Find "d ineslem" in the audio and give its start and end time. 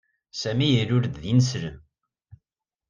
1.21-1.77